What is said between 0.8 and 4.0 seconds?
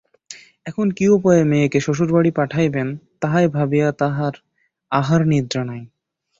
কি উপায়ে মেয়েকে শ্বশুরবাড়ি পাঠাইবেন, তাহাই ভাবিয়া